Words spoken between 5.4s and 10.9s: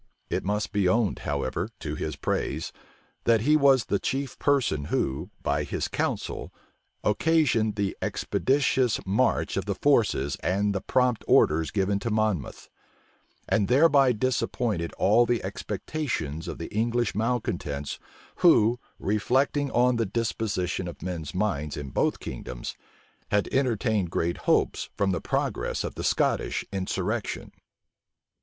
by his counsel, occasioned the expeditious march of the forces and the